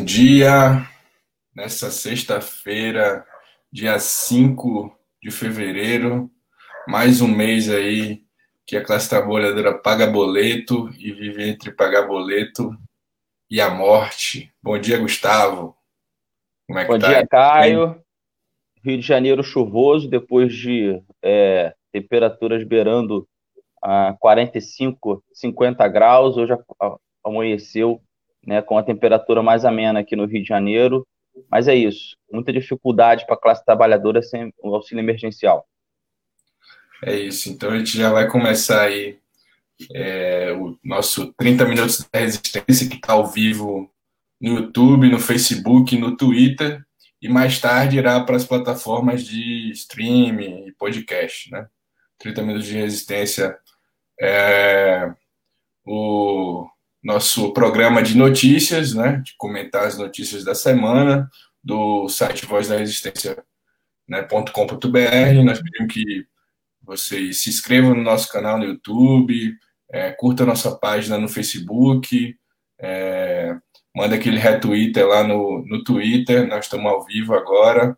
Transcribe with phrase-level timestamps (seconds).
[0.00, 0.88] Bom dia,
[1.54, 3.22] nessa sexta-feira,
[3.70, 6.30] dia 5 de fevereiro,
[6.88, 8.22] mais um mês aí
[8.66, 12.74] que a classe trabalhadora paga boleto e vive entre pagar boleto
[13.50, 14.50] e a morte.
[14.62, 15.76] Bom dia, Gustavo.
[16.66, 17.08] Como é que Bom tá?
[17.08, 18.02] dia, Caio.
[18.82, 23.28] Rio de Janeiro chuvoso, depois de é, temperaturas beirando
[23.82, 26.38] a 45, 50 graus.
[26.38, 26.54] Hoje
[27.22, 28.00] amanheceu
[28.46, 31.06] né, com a temperatura mais amena aqui no Rio de Janeiro.
[31.50, 35.66] Mas é isso, muita dificuldade para a classe trabalhadora sem o auxílio emergencial.
[37.04, 39.18] É isso, então a gente já vai começar aí
[39.94, 43.90] é, o nosso 30 Minutos da Resistência, que está ao vivo
[44.40, 46.84] no YouTube, no Facebook, no Twitter,
[47.22, 51.66] e mais tarde irá para as plataformas de streaming e podcast, né?
[52.18, 53.58] 30 Minutos de Resistência
[54.20, 55.12] é
[55.86, 56.66] o
[57.02, 61.28] nosso programa de notícias, né, de comentar as notícias da semana
[61.62, 63.42] do site Voz da Resistência
[64.10, 64.26] né.
[65.44, 66.26] Nós pedimos que
[66.82, 69.54] vocês se inscrevam no nosso canal no YouTube,
[69.88, 72.36] é, curta nossa página no Facebook,
[72.80, 73.56] é,
[73.94, 76.46] manda aquele retweet lá no, no Twitter.
[76.48, 77.96] Nós estamos ao vivo agora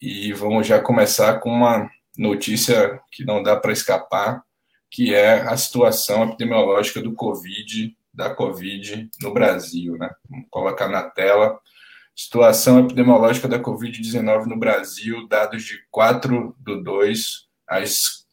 [0.00, 4.42] e vamos já começar com uma notícia que não dá para escapar,
[4.90, 9.96] que é a situação epidemiológica do Covid da Covid no Brasil.
[9.98, 10.08] Né?
[10.30, 11.58] Vamos colocar na tela.
[12.16, 18.24] Situação epidemiológica da Covid-19 no Brasil, dados de 4 do 2 às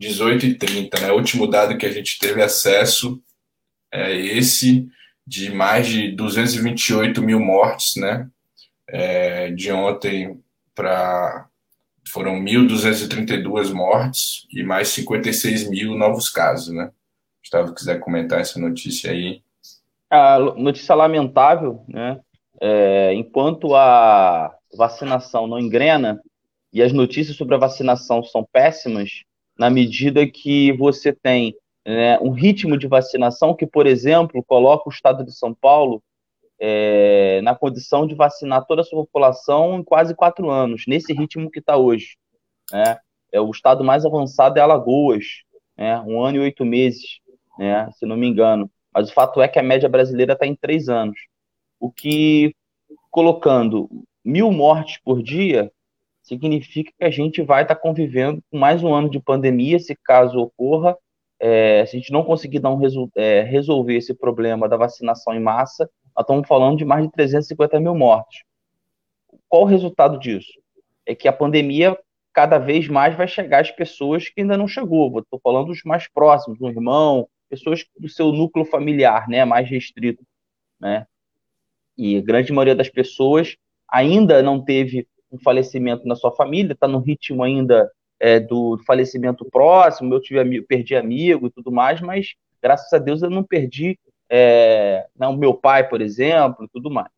[0.00, 1.00] 18h30.
[1.00, 1.10] Né?
[1.10, 3.22] O último dado que a gente teve acesso
[3.90, 4.86] é esse,
[5.26, 8.28] de mais de 228 mil mortes, né?
[8.86, 10.40] É, de ontem
[10.74, 11.46] para.
[12.10, 16.90] Foram 1.232 mortes e mais 56 mil novos casos, né?
[17.48, 19.40] Gustavo quiser comentar essa notícia aí.
[20.10, 22.20] A notícia lamentável, né?
[22.60, 26.20] É, enquanto a vacinação não engrena
[26.72, 29.22] e as notícias sobre a vacinação são péssimas,
[29.58, 31.56] na medida que você tem
[31.86, 36.02] né, um ritmo de vacinação que, por exemplo, coloca o estado de São Paulo
[36.60, 41.50] é, na condição de vacinar toda a sua população em quase quatro anos, nesse ritmo
[41.50, 42.18] que está hoje.
[42.70, 42.98] Né?
[43.32, 45.24] É, o estado mais avançado é Alagoas,
[45.76, 47.20] né, um ano e oito meses
[47.58, 48.70] né, se não me engano.
[48.92, 51.18] Mas o fato é que a média brasileira está em três anos.
[51.80, 52.54] O que,
[53.10, 53.88] colocando
[54.24, 55.70] mil mortes por dia,
[56.22, 59.96] significa que a gente vai estar tá convivendo com mais um ano de pandemia, se
[59.96, 60.96] caso ocorra.
[61.40, 65.88] É, se a gente não conseguir um é, resolver esse problema da vacinação em massa,
[66.16, 68.42] nós estamos falando de mais de 350 mil mortos.
[69.48, 70.52] Qual o resultado disso?
[71.06, 71.96] É que a pandemia
[72.32, 75.16] cada vez mais vai chegar às pessoas que ainda não chegou.
[75.20, 80.24] Estou falando dos mais próximos, um irmão, pessoas do seu núcleo familiar, né, mais restrito,
[80.80, 81.06] né?
[81.96, 83.56] E a grande maioria das pessoas
[83.88, 89.44] ainda não teve um falecimento na sua família, está no ritmo ainda é, do falecimento
[89.44, 90.14] próximo.
[90.14, 93.98] Eu tive amigo, perdi amigo e tudo mais, mas graças a Deus eu não perdi
[94.30, 97.10] é, não, meu pai, por exemplo, e tudo mais.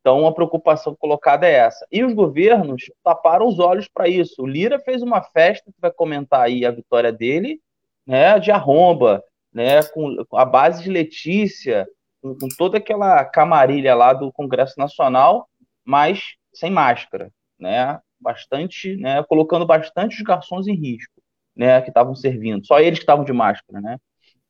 [0.00, 1.86] Então, a preocupação colocada é essa.
[1.92, 4.42] E os governos taparam os olhos para isso.
[4.42, 7.60] O Lira fez uma festa, que vai comentar aí a vitória dele,
[8.06, 9.22] né, de arromba,
[9.52, 11.86] né, com, a base de Letícia,
[12.22, 15.48] com, com, toda aquela camarilha lá do Congresso Nacional,
[15.84, 21.20] mas sem máscara, né, bastante, né, colocando bastante os garçons em risco,
[21.56, 23.98] né, que estavam servindo, só eles que estavam de máscara, né.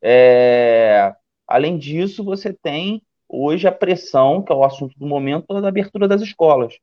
[0.03, 1.15] É,
[1.47, 6.09] além disso, você tem hoje a pressão, que é o assunto do momento, da abertura
[6.09, 6.75] das escolas.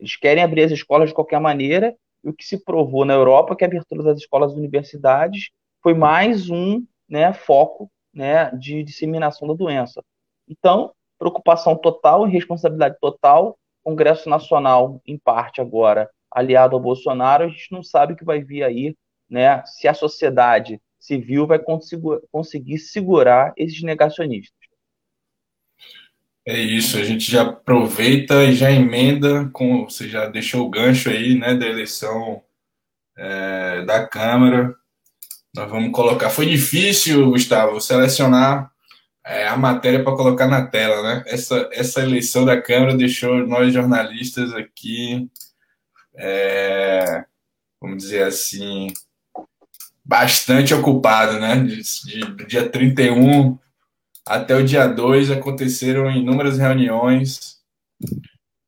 [0.00, 3.52] Eles querem abrir as escolas de qualquer maneira, e o que se provou na Europa
[3.52, 5.50] é que a abertura das escolas e universidades
[5.82, 10.02] foi mais um né, foco né, de disseminação da doença.
[10.48, 13.58] Então, preocupação total e responsabilidade total.
[13.84, 18.42] Congresso Nacional, em parte agora, aliado ao Bolsonaro, a gente não sabe o que vai
[18.42, 18.96] vir aí,
[19.28, 21.58] né, se a sociedade civil vai
[22.30, 24.56] conseguir segurar esses negacionistas.
[26.46, 31.10] É isso, a gente já aproveita e já emenda com, você já deixou o gancho
[31.10, 32.42] aí, né, da eleição
[33.16, 34.74] é, da Câmara,
[35.54, 36.30] nós vamos colocar.
[36.30, 38.70] Foi difícil, Gustavo, selecionar
[39.24, 41.24] é, a matéria para colocar na tela, né?
[41.26, 45.30] Essa, essa eleição da Câmara deixou nós jornalistas aqui,
[46.16, 47.24] é,
[47.80, 48.88] vamos dizer assim,
[50.04, 51.56] bastante ocupado, né?
[51.56, 53.58] De, de, dia 31
[54.26, 57.60] até o dia 2 aconteceram inúmeras reuniões.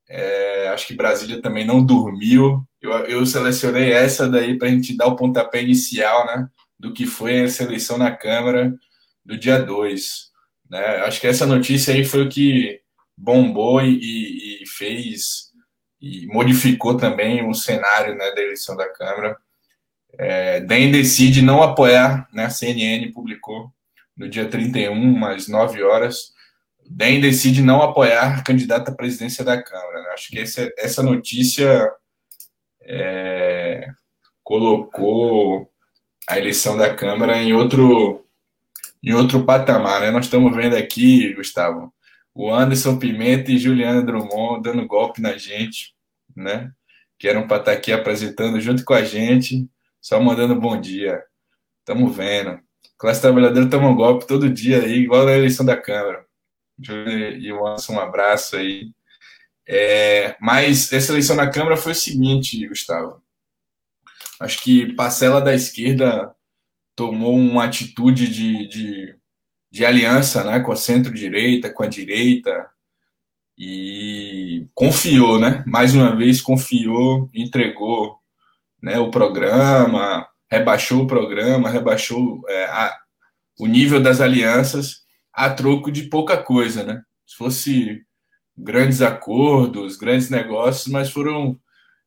[0.08, 2.62] É, acho que Brasília também não dormiu.
[2.80, 6.48] Eu, eu selecionei essa daí para a gente dar o pontapé inicial, né?
[6.78, 8.74] Do que foi essa eleição na Câmara
[9.24, 10.30] do dia 2.
[10.70, 10.84] Né?
[10.98, 12.80] Acho que essa notícia aí foi o que
[13.16, 15.52] bombou e, e fez
[16.00, 19.38] e modificou também o cenário né, da eleição da Câmara.
[20.18, 23.72] É, DEM decide não apoiar, né, a CNN publicou
[24.14, 26.34] no dia 31, às 9 horas,
[26.86, 30.02] DEM decide não apoiar candidata à presidência da Câmara.
[30.02, 30.10] Né?
[30.10, 31.90] Acho que essa, essa notícia
[32.82, 33.88] é,
[34.42, 35.70] colocou
[36.28, 38.24] a eleição da Câmara em outro,
[39.02, 40.00] em outro patamar.
[40.00, 40.10] Né?
[40.10, 41.92] Nós estamos vendo aqui, Gustavo,
[42.34, 45.94] o Anderson Pimenta e Juliana Drummond dando golpe na gente,
[46.36, 46.72] né?
[47.18, 49.68] Que eram para estar aqui apresentando junto com a gente,
[50.00, 51.22] só mandando bom dia.
[51.78, 52.58] Estamos vendo.
[52.98, 56.24] Classe trabalhadora toma um golpe todo dia aí, igual na eleição da Câmara.
[57.38, 58.90] E o Anderson, um abraço aí.
[59.66, 63.22] É, mas essa eleição na Câmara foi o seguinte, Gustavo.
[64.44, 66.34] Acho que parcela da esquerda
[66.94, 69.16] tomou uma atitude de, de,
[69.70, 72.68] de aliança né, com a centro-direita, com a direita,
[73.56, 75.62] e confiou, né?
[75.66, 78.18] Mais uma vez confiou, entregou
[78.82, 82.96] né, o programa, rebaixou o programa, rebaixou é, a,
[83.58, 87.02] o nível das alianças a troco de pouca coisa, né?
[87.26, 88.02] Se fosse
[88.56, 91.58] grandes acordos, grandes negócios, mas foram,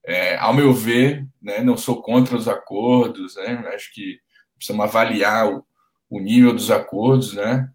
[0.08, 4.18] é, ao meu ver, né, não sou contra os acordos, né, acho que
[4.56, 5.66] precisamos avaliar o,
[6.10, 7.70] o nível dos acordos, né,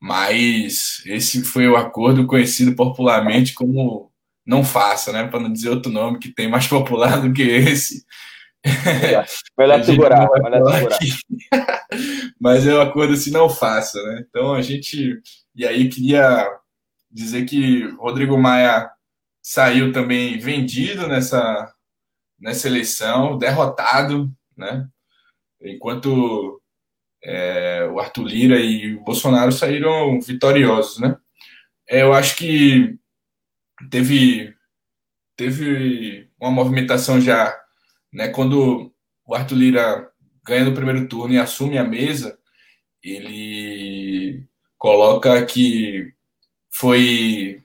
[0.00, 4.10] mas esse foi o acordo conhecido popularmente como
[4.46, 8.02] não faça, né, para não dizer outro nome que tem mais popular do que esse.
[9.58, 10.98] Melhor segurar, melhor segurar.
[12.40, 14.24] mas é um acordo assim, não faça, né?
[14.26, 15.20] Então a gente.
[15.54, 16.46] E aí queria
[17.10, 18.90] dizer que Rodrigo Maia
[19.42, 21.73] saiu também vendido nessa,
[22.44, 24.86] nessa eleição, derrotado, né?
[25.62, 26.60] Enquanto
[27.22, 31.16] é, o Arthur Lira e o Bolsonaro saíram vitoriosos, né?
[31.88, 32.98] É, eu acho que
[33.90, 34.54] teve,
[35.34, 37.58] teve uma movimentação já,
[38.12, 38.28] né?
[38.28, 38.92] Quando
[39.24, 40.10] o Arthur Lira
[40.44, 42.38] ganha no primeiro turno e assume a mesa,
[43.02, 46.12] ele coloca que
[46.70, 47.62] foi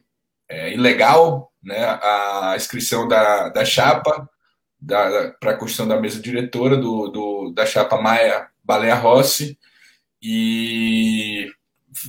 [0.48, 4.30] é, ilegal né, a inscrição da, da chapa
[4.86, 9.58] para a construção da mesa diretora do, do, da chapa Maia Baleia Rossi
[10.22, 11.50] e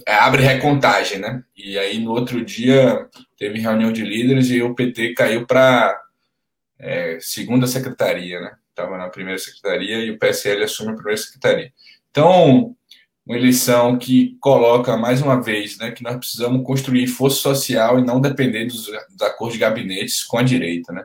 [0.06, 1.42] é, abre recontagem, né?
[1.56, 3.08] E aí no outro dia
[3.38, 5.98] teve reunião de líderes e o PT caiu para
[6.78, 8.56] é, segunda secretaria, né?
[8.68, 11.72] Estava na primeira secretaria e o PSL assume a primeira secretaria.
[12.10, 12.74] Então,
[13.26, 18.04] uma eleição que coloca mais uma vez né, que nós precisamos construir força social e
[18.04, 20.92] não depender dos, dos acordos de gabinetes com a direita.
[20.92, 21.04] Né?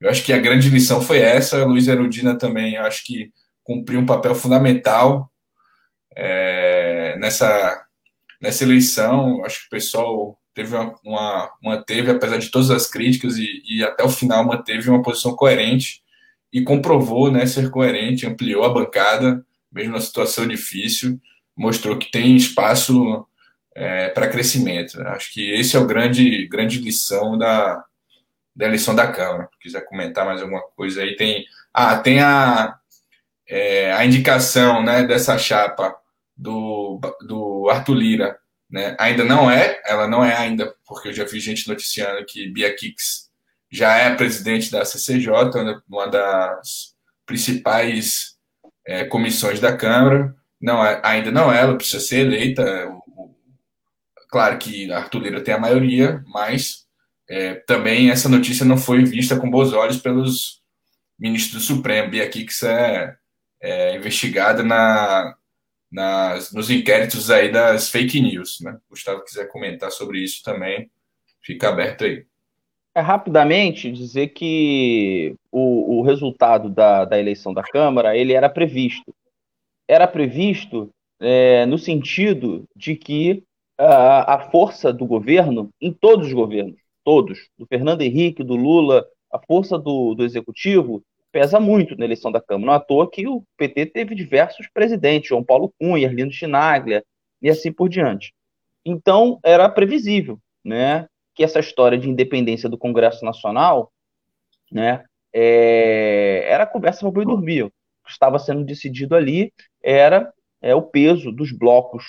[0.00, 1.64] Eu acho que a grande lição foi essa.
[1.64, 3.30] Luiz Erudina também, acho que
[3.62, 5.30] cumpriu um papel fundamental
[6.16, 7.84] é, nessa,
[8.40, 9.44] nessa eleição.
[9.44, 13.84] Acho que o pessoal teve uma, uma, manteve, apesar de todas as críticas, e, e
[13.84, 16.02] até o final manteve uma posição coerente
[16.52, 21.20] e comprovou né, ser coerente, ampliou a bancada, mesmo na situação difícil
[21.60, 23.26] mostrou que tem espaço
[23.74, 25.00] é, para crescimento.
[25.02, 27.84] Acho que esse é o grande, grande lição da,
[28.54, 29.48] da eleição da Câmara.
[29.52, 31.44] Se quiser comentar mais alguma coisa aí, tem.
[31.72, 32.76] Ah, tem a,
[33.48, 35.96] é, a indicação né, dessa chapa
[36.36, 38.38] do, do Arthur Lira.
[38.68, 38.96] Né?
[38.98, 42.74] Ainda não é, ela não é ainda, porque eu já vi gente noticiando que Bia
[42.74, 43.28] Kix
[43.70, 45.28] já é presidente da CCJ,
[45.88, 46.94] uma das
[47.26, 48.36] principais
[48.86, 50.34] é, comissões da Câmara.
[50.60, 52.88] Não, é, ainda não ela precisa ser eleita.
[54.28, 56.86] Claro que Arthur Lira tem a maioria, mas
[57.30, 60.60] é, também essa notícia não foi vista com bons olhos pelos
[61.16, 62.10] ministros do Supremo.
[62.10, 63.16] Bia Kix é,
[63.62, 65.36] é investigada na,
[66.52, 68.58] nos inquéritos aí das fake news.
[68.60, 68.76] Né?
[68.90, 70.90] Gustavo quiser comentar sobre isso também,
[71.40, 72.26] fica aberto aí.
[72.92, 79.14] É rapidamente dizer que o, o resultado da, da eleição da Câmara ele era previsto
[79.88, 83.44] era previsto é, no sentido de que
[83.78, 89.06] a, a força do governo, em todos os governos, todos, do Fernando Henrique, do Lula,
[89.32, 91.02] a força do, do executivo
[91.32, 92.66] pesa muito na eleição da Câmara.
[92.66, 97.04] Não à toa que o PT teve diversos presidentes, João Paulo Cunha, Arlindo Chinaglia
[97.40, 98.34] e assim por diante.
[98.84, 103.92] Então, era previsível né, que essa história de independência do Congresso Nacional
[104.70, 107.64] né, é, era conversa para boi dormir.
[107.64, 107.70] O
[108.04, 109.52] que estava sendo decidido ali
[109.82, 112.04] era é, o peso dos blocos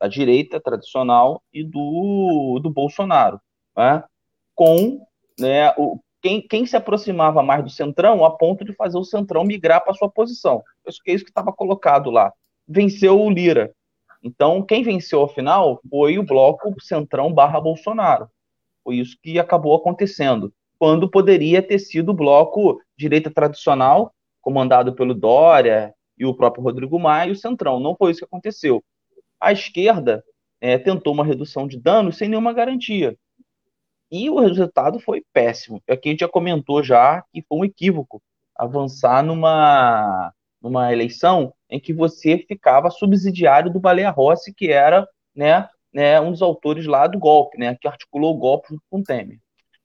[0.00, 3.40] da direita tradicional e do, do Bolsonaro,
[3.76, 4.04] né?
[4.58, 5.06] Com
[5.38, 9.44] né, o, quem, quem se aproximava mais do centrão a ponto de fazer o centrão
[9.44, 10.64] migrar para sua posição.
[10.84, 12.32] Acho que é isso que estava colocado lá.
[12.66, 13.72] Venceu o Lira.
[14.20, 18.28] Então, quem venceu ao final foi o bloco centrão barra Bolsonaro.
[18.82, 25.14] Foi isso que acabou acontecendo, quando poderia ter sido o bloco direita tradicional, comandado pelo
[25.14, 27.78] Dória e o próprio Rodrigo Maia, e o Centrão.
[27.78, 28.82] Não foi isso que aconteceu.
[29.40, 30.24] A esquerda
[30.60, 33.16] é, tentou uma redução de danos sem nenhuma garantia.
[34.10, 35.82] E o resultado foi péssimo.
[35.88, 38.22] Aqui a gente já comentou já que foi um equívoco
[38.56, 45.68] avançar numa, numa eleição em que você ficava subsidiário do Baleia Rossi, que era né,
[45.92, 49.38] né, um dos autores lá do golpe, né, que articulou o golpe com o Temer.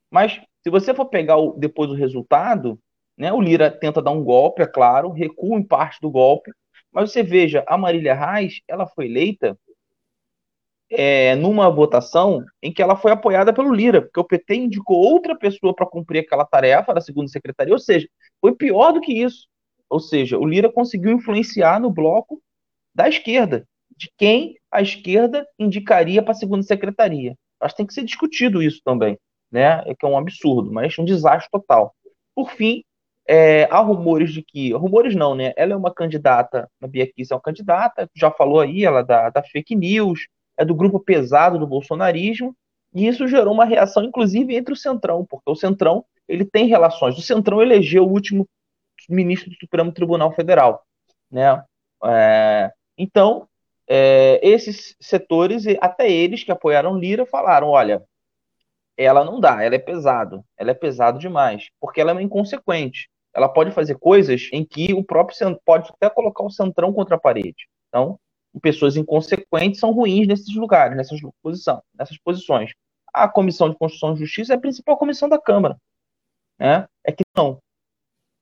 [0.09, 2.79] Mas se você for pegar o, depois o resultado,
[3.17, 6.51] né, o Lira tenta dar um golpe, é claro, recua em parte do golpe,
[6.91, 9.57] mas você veja, a Marília Reis, ela foi eleita
[10.95, 15.37] é, numa votação em que ela foi apoiada pelo Lira, porque o PT indicou outra
[15.37, 18.07] pessoa para cumprir aquela tarefa da segunda secretaria, ou seja,
[18.39, 19.47] foi pior do que isso.
[19.89, 22.41] Ou seja, o Lira conseguiu influenciar no bloco
[22.95, 27.35] da esquerda, de quem a esquerda indicaria para a segunda secretaria.
[27.59, 29.17] Acho que tem que ser discutido isso também,
[29.51, 29.83] né?
[29.85, 31.95] É que é um absurdo, mas um desastre total.
[32.35, 32.83] Por fim,
[33.27, 35.53] é, há rumores de que, rumores não, né?
[35.55, 39.03] Ela é uma candidata, a Bia Kiss é uma candidata, já falou aí, ela é
[39.03, 42.55] da, da fake news, é do grupo pesado do bolsonarismo,
[42.93, 47.17] e isso gerou uma reação, inclusive, entre o Centrão, porque o Centrão ele tem relações.
[47.17, 48.47] O Centrão elegeu o último
[49.09, 50.85] ministro do Supremo Tribunal Federal.
[51.29, 51.63] Né?
[52.05, 53.47] É, então,
[53.87, 58.03] é, esses setores, até eles que apoiaram Lira, falaram: olha,
[58.95, 63.09] ela não dá, ela é pesado, ela é pesado demais, porque ela é inconsequente.
[63.33, 67.19] Ela pode fazer coisas em que o próprio pode até colocar o centrão contra a
[67.19, 67.67] parede.
[67.89, 68.19] Então,
[68.61, 72.71] pessoas inconsequentes são ruins nesses lugares, nessas, posição, nessas posições.
[73.13, 75.77] A Comissão de Constituição e Justiça é a principal comissão da Câmara.
[76.59, 76.87] Né?
[77.03, 77.59] É que não.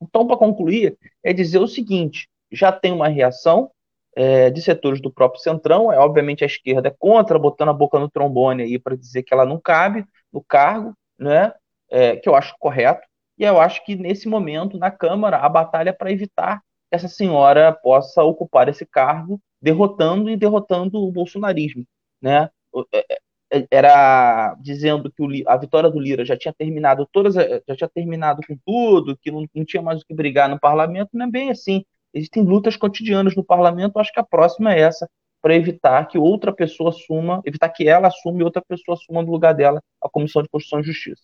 [0.01, 3.71] Então, para concluir, é dizer o seguinte: já tem uma reação
[4.15, 7.99] é, de setores do próprio Centrão, é obviamente a esquerda é contra, botando a boca
[7.99, 11.53] no trombone aí para dizer que ela não cabe no cargo, né?
[11.89, 13.05] É, que eu acho correto,
[13.37, 17.07] e eu acho que nesse momento, na Câmara, a batalha é para evitar que essa
[17.07, 21.85] senhora possa ocupar esse cargo derrotando e derrotando o bolsonarismo,
[22.21, 22.49] né?
[22.91, 23.19] É, é,
[23.53, 28.41] é, era dizendo que a vitória do Lira já tinha terminado todas, já tinha terminado
[28.47, 31.51] com tudo, que não, não tinha mais o que brigar no parlamento, não é bem
[31.51, 31.83] assim.
[32.13, 35.09] Existem lutas cotidianas no parlamento, acho que a próxima é essa,
[35.41, 39.31] para evitar que outra pessoa assuma, evitar que ela assuma e outra pessoa assuma no
[39.31, 41.23] lugar dela a Comissão de Constituição e Justiça.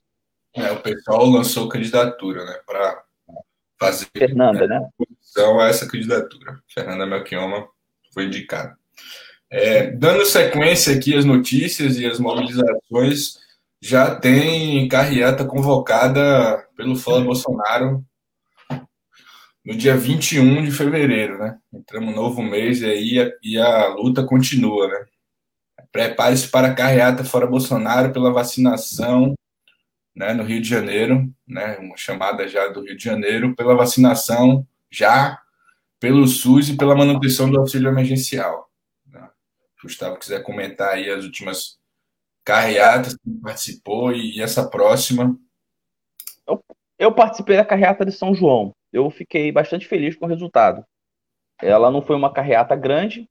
[0.56, 3.04] É, o pessoal lançou candidatura, né, para
[3.80, 4.90] fazer Fernanda, né?
[5.32, 6.60] Então, a essa candidatura.
[6.68, 7.68] Fernanda Melchioma
[8.18, 8.76] foi indicado.
[9.48, 13.38] É, dando sequência aqui às notícias e às mobilizações,
[13.80, 18.04] já tem carreata convocada pelo Fala Bolsonaro
[19.64, 21.60] no dia 21 de fevereiro, né?
[21.72, 25.06] Entramos no novo mês e aí a, e a luta continua, né?
[25.92, 29.36] Prepare-se para a carreata fora Bolsonaro pela vacinação
[30.16, 31.78] né, no Rio de Janeiro, né?
[31.78, 35.40] Uma chamada já do Rio de Janeiro pela vacinação já
[36.00, 38.70] pelo SUS e pela manutenção do auxílio emergencial.
[39.06, 39.28] Né?
[39.82, 41.78] Gustavo quiser comentar aí as últimas
[42.44, 45.38] carreatas que participou e, essa próxima.
[46.48, 46.64] Eu,
[46.98, 48.74] eu participei da carreata de São João.
[48.92, 50.86] Eu fiquei bastante feliz com o resultado.
[51.62, 53.28] Ela não foi uma carreata grande,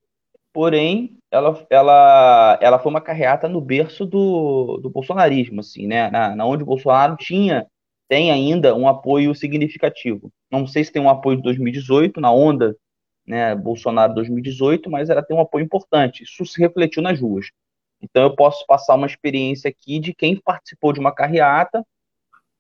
[0.53, 6.11] porém ela, ela, ela foi uma carreata no berço do, do bolsonarismo, assim, né?
[6.11, 7.67] Na, na onde o Bolsonaro tinha
[8.09, 10.31] tem ainda um apoio significativo.
[10.51, 12.77] Não sei se tem um apoio de 2018, na onda
[13.27, 16.23] né, Bolsonaro 2018, mas ela tem um apoio importante.
[16.23, 17.51] Isso se refletiu nas ruas.
[18.01, 21.85] Então eu posso passar uma experiência aqui de quem participou de uma carreata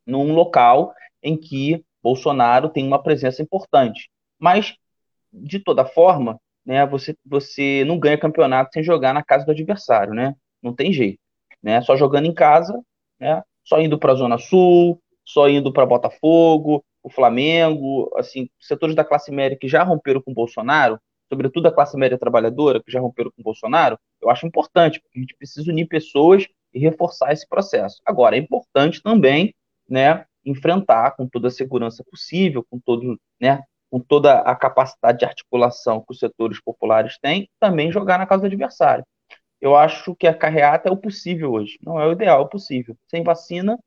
[0.04, 4.10] num local em que Bolsonaro tem uma presença importante.
[4.38, 4.74] Mas,
[5.32, 10.14] de toda forma, né, você, você não ganha campeonato sem jogar na casa do adversário,
[10.14, 10.34] né?
[10.62, 11.18] Não tem jeito.
[11.62, 11.80] Né?
[11.82, 12.80] Só jogando em casa,
[13.18, 13.42] né?
[13.64, 19.04] só indo para a Zona Sul, só indo para Botafogo, o Flamengo, assim, setores da
[19.04, 20.98] classe média que já romperam com o Bolsonaro,
[21.28, 25.20] sobretudo a classe média trabalhadora que já romperam com o Bolsonaro, eu acho importante, porque
[25.20, 28.02] a gente precisa unir pessoas e reforçar esse processo.
[28.04, 29.54] Agora, é importante também,
[29.88, 35.24] né, enfrentar com toda a segurança possível, com todo, né, com toda a capacidade de
[35.24, 39.04] articulação que os setores populares têm, também jogar na casa do adversário.
[39.60, 42.48] Eu acho que a carreata é o possível hoje, não é o ideal, é o
[42.48, 42.96] possível.
[43.08, 43.78] Sem vacina,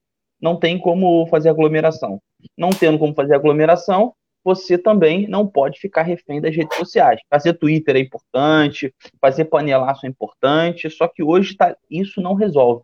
[0.42, 2.22] não tem como fazer aglomeração.
[2.58, 7.20] Não tendo como fazer aglomeração, você também não pode ficar refém das redes sociais.
[7.30, 12.84] Fazer Twitter é importante, fazer panelaço é importante, só que hoje tá, isso não resolve.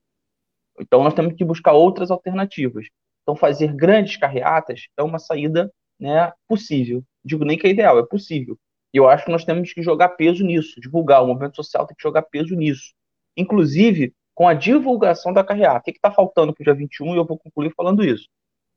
[0.79, 2.88] Então nós temos que buscar outras alternativas.
[3.24, 7.03] Então fazer grandes carreatas é uma saída né, possível.
[7.24, 8.57] Digo nem que é ideal, é possível.
[8.93, 11.24] E eu acho que nós temos que jogar peso nisso, divulgar.
[11.24, 12.93] O movimento social tem que jogar peso nisso.
[13.35, 15.79] Inclusive, com a divulgação da carreata.
[15.79, 17.13] O que está faltando para o dia 21?
[17.13, 18.27] E eu vou concluir falando isso.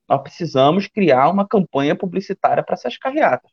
[0.09, 3.51] Nós precisamos criar uma campanha publicitária para essas carreatas,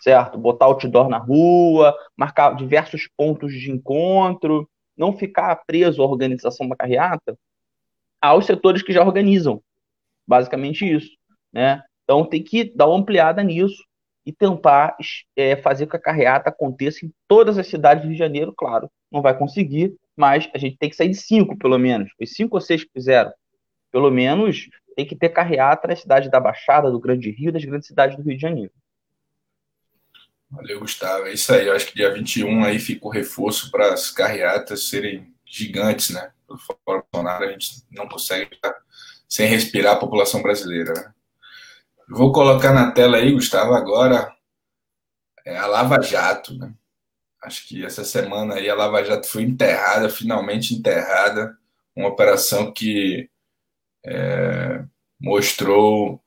[0.00, 0.36] certo?
[0.38, 6.76] Botar outdoor na rua, marcar diversos pontos de encontro, não ficar preso à organização da
[6.76, 7.36] carreata
[8.20, 9.62] aos setores que já organizam.
[10.26, 11.10] Basicamente isso,
[11.52, 11.82] né?
[12.04, 13.82] Então tem que dar uma ampliada nisso
[14.26, 14.96] e tentar
[15.36, 18.54] é, fazer com que a carreata aconteça em todas as cidades do Rio de Janeiro,
[18.56, 18.90] claro.
[19.10, 22.10] Não vai conseguir, mas a gente tem que sair de cinco, pelo menos.
[22.20, 23.32] Os cinco ou seis que fizeram.
[23.94, 27.86] Pelo menos tem que ter carreata na cidade da Baixada, do Grande Rio, das grandes
[27.86, 28.72] cidades do Rio de Janeiro.
[30.50, 31.26] Valeu, Gustavo.
[31.26, 31.68] É isso aí.
[31.68, 36.32] Eu acho que dia 21 aí fica o reforço para as carreatas serem gigantes, né?
[36.44, 38.74] Por fora Bolsonaro, a gente não consegue ficar
[39.28, 40.92] sem respirar a população brasileira.
[40.92, 41.14] Né?
[42.08, 44.34] Vou colocar na tela aí, Gustavo, agora
[45.46, 46.74] é a Lava Jato, né?
[47.44, 51.56] Acho que essa semana aí a Lava Jato foi enterrada, finalmente enterrada,
[51.94, 53.30] uma operação que
[54.04, 54.82] é,
[55.20, 56.22] mostrou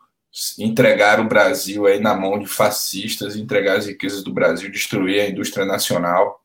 [0.60, 5.29] entregar o Brasil aí na mão de fascistas, entregar as riquezas do Brasil, destruir a
[5.29, 6.41] indústria nacional.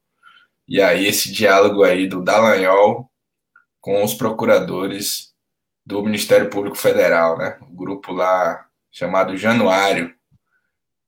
[0.66, 3.10] E aí esse diálogo aí do Dallagnol
[3.80, 5.32] com os procuradores
[5.84, 7.58] do Ministério Público Federal, né?
[7.60, 10.14] O grupo lá chamado Januário.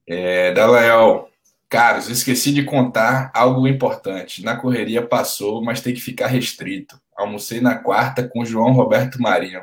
[0.07, 1.31] É, Dallagnol,
[1.69, 4.45] Caros, esqueci de contar algo importante.
[4.45, 7.01] Na correria passou, mas tem que ficar restrito.
[7.17, 9.63] Almocei na quarta com João Roberto Marinho.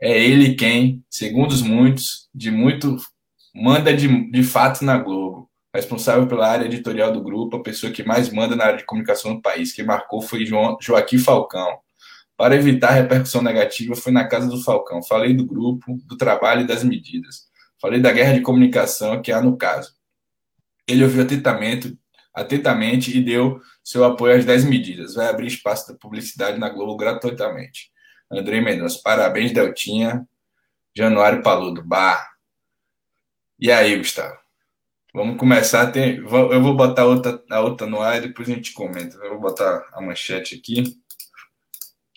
[0.00, 2.96] É ele quem, segundo os muitos, de muito
[3.54, 5.50] manda de, de fato na Globo.
[5.74, 9.34] Responsável pela área editorial do grupo, a pessoa que mais manda na área de comunicação
[9.34, 9.72] do país.
[9.72, 11.78] Quem marcou foi João, Joaquim Falcão.
[12.36, 15.02] Para evitar repercussão negativa, fui na casa do Falcão.
[15.02, 17.46] Falei do grupo, do trabalho e das medidas.
[17.80, 19.96] Falei da guerra de comunicação que há no caso
[20.86, 21.98] ele ouviu atentamente,
[22.32, 25.14] atentamente e deu seu apoio às 10 medidas.
[25.14, 27.90] Vai abrir espaço da publicidade na Globo gratuitamente.
[28.30, 30.26] Andrei Mendonça, parabéns, Deltinha.
[30.94, 32.36] Januário Paludo, bar.
[33.60, 34.36] E aí, Gustavo?
[35.12, 35.90] Vamos começar.
[35.92, 39.16] Tem, eu vou botar a outra, a outra no ar e depois a gente comenta.
[39.18, 40.98] Eu vou botar a manchete aqui.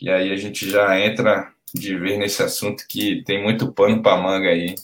[0.02, 4.22] E aí a gente já entra de vez nesse assunto que tem muito pano para
[4.22, 4.76] manga aí.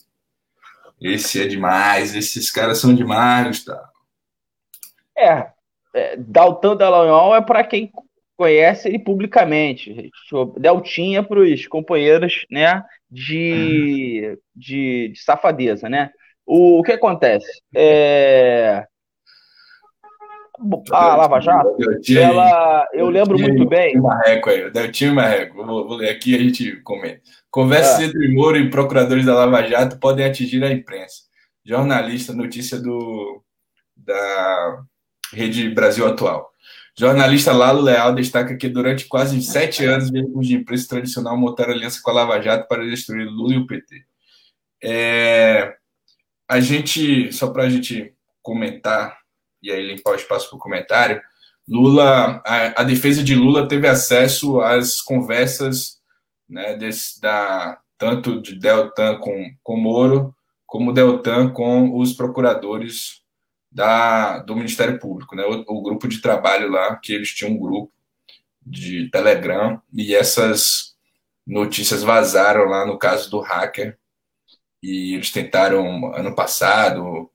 [1.02, 3.88] Esse é demais, esses caras são demais, Gustavo.
[5.18, 5.52] É,
[5.94, 7.92] é Dalton Dallagnol é para quem
[8.38, 10.12] conhece ele publicamente.
[10.58, 16.10] Deltinha para os companheiros né, de, de, de, safadeza, né?
[16.46, 17.62] O, o que acontece?
[17.76, 18.86] É...
[20.90, 21.76] A Lava Jato,
[22.18, 23.98] ela, eu lembro muito bem.
[23.98, 25.66] Marreco aí, Deltinho e Marreco.
[25.66, 27.20] Vou, vou ler aqui e a gente comenta.
[27.52, 28.04] Conversas é.
[28.06, 31.24] entre Moro e procuradores da Lava Jato podem atingir a imprensa.
[31.66, 33.44] Jornalista, notícia do,
[33.98, 34.82] da
[35.34, 36.50] Rede Brasil Atual.
[36.98, 42.00] Jornalista Lalo Leal destaca que durante quase sete anos, veículos de imprensa tradicional montaram aliança
[42.02, 44.06] com a Lava Jato para destruir Lula e o PT.
[44.82, 45.76] É,
[46.48, 49.18] a gente, só para a gente comentar
[49.62, 51.22] e aí limpar o espaço para o comentário,
[51.68, 56.00] Lula, a, a defesa de Lula teve acesso às conversas
[56.48, 63.25] né, desse, da, tanto de Deltan com, com Moro, como Deltan com os procuradores
[63.76, 67.60] da, do Ministério Público, né, o, o, grupo de trabalho lá, que eles tinham um
[67.60, 67.92] grupo
[68.66, 70.96] de Telegram, e essas
[71.46, 73.98] notícias vazaram lá no caso do hacker,
[74.82, 77.30] e eles tentaram, ano passado,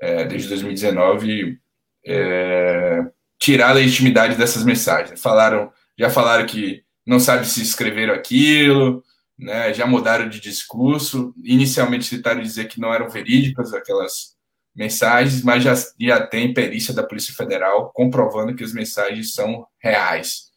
[0.00, 1.60] é, desde 2019,
[2.06, 3.04] é,
[3.38, 5.20] tirar a legitimidade dessas mensagens.
[5.20, 9.04] Falaram, já falaram que não sabe se escreveram aquilo,
[9.38, 11.34] né, já mudaram de discurso.
[11.44, 14.32] Inicialmente tentaram dizer que não eram verídicas aquelas
[14.74, 20.50] mensagens, mas já, já tem perícia da Polícia Federal comprovando que as mensagens são reais.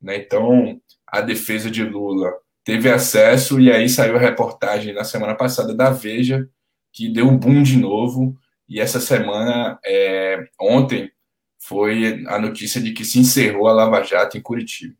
[0.00, 0.16] Né?
[0.18, 2.32] Então, a defesa de Lula
[2.64, 6.48] teve acesso e aí saiu a reportagem na semana passada da Veja,
[6.92, 8.36] que deu um boom de novo,
[8.68, 11.10] e essa semana, é, ontem,
[11.58, 14.94] foi a notícia de que se encerrou a Lava Jato em Curitiba.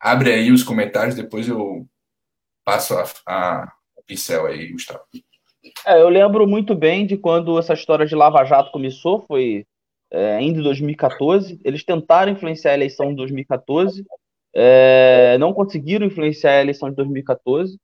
[0.00, 1.88] Abre aí os comentários, depois eu
[2.64, 5.02] passo a, a, o pincel aí, Gustavo.
[5.86, 9.64] É, eu lembro muito bem de quando essa história de Lava Jato começou, foi
[10.10, 11.60] é, ainda em 2014.
[11.64, 14.04] Eles tentaram influenciar a eleição de 2014,
[14.54, 17.78] é, não conseguiram influenciar a eleição de 2014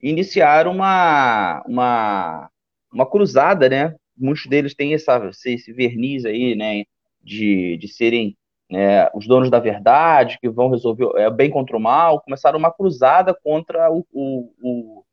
[0.00, 2.50] e iniciaram uma, uma,
[2.92, 3.94] uma cruzada, né?
[4.16, 6.84] Muitos deles têm essa, esse verniz aí, né?
[7.22, 8.36] De, de serem
[8.70, 12.72] né, os donos da verdade, que vão resolver é, bem contra o mal, começaram uma
[12.72, 15.04] cruzada contra o, o, o,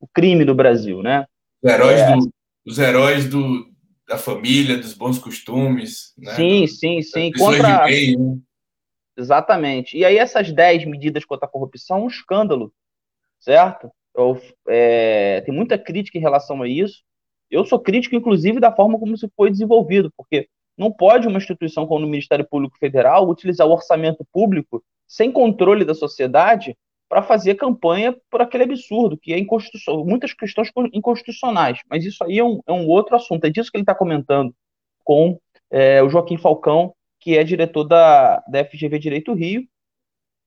[0.00, 1.26] o crime no Brasil, né?
[1.64, 2.30] Os heróis, é, do,
[2.66, 3.66] os heróis do,
[4.06, 6.12] da família, dos bons costumes.
[6.18, 6.34] Né?
[6.34, 7.32] Sim, sim, sim.
[7.32, 8.38] Contra, bem, né?
[9.16, 9.96] Exatamente.
[9.96, 12.72] E aí essas 10 medidas contra a corrupção é um escândalo,
[13.40, 13.90] certo?
[14.14, 17.02] Eu, é, tem muita crítica em relação a isso.
[17.50, 21.86] Eu sou crítico, inclusive, da forma como isso foi desenvolvido, porque não pode uma instituição
[21.86, 26.76] como o Ministério Público Federal utilizar o orçamento público sem controle da sociedade
[27.08, 31.80] para fazer campanha por aquele absurdo, que é inconstitucional, muitas questões inconstitucionais.
[31.88, 33.44] Mas isso aí é um, é um outro assunto.
[33.44, 34.54] É disso que ele está comentando
[35.04, 35.38] com
[35.70, 39.66] é, o Joaquim Falcão, que é diretor da, da FGV Direito Rio.